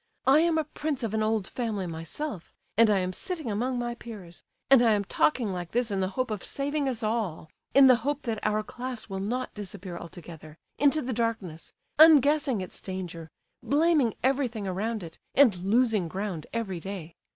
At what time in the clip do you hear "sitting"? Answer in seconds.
3.13-3.51